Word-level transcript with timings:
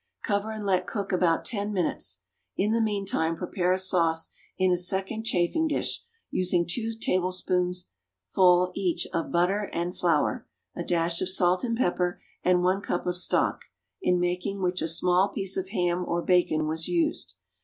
Cover 0.23 0.49
and 0.49 0.65
let 0.65 0.87
cook 0.87 1.11
about 1.11 1.45
ten 1.45 1.71
minutes. 1.71 2.21
In 2.57 2.71
the 2.71 2.81
meantime 2.81 3.35
prepare 3.35 3.71
a 3.71 3.77
sauce 3.77 4.31
in 4.57 4.71
a 4.71 4.75
second 4.77 5.25
chafing 5.25 5.67
dish, 5.67 6.03
using 6.31 6.65
two 6.67 6.93
tablespoonfuls, 6.99 7.91
each, 8.73 9.05
of 9.13 9.31
butter 9.31 9.69
and 9.71 9.95
flour, 9.95 10.47
a 10.75 10.83
dash 10.83 11.21
of 11.21 11.29
salt 11.29 11.63
and 11.63 11.77
pepper, 11.77 12.19
and 12.43 12.63
one 12.63 12.81
cup 12.81 13.05
of 13.05 13.15
stock, 13.15 13.65
in 14.01 14.19
making 14.19 14.63
which 14.63 14.81
a 14.81 14.87
small 14.87 15.29
piece 15.29 15.55
of 15.55 15.69
ham 15.69 16.03
or 16.07 16.23
bacon 16.23 16.65
was 16.65 16.87
used. 16.87 17.35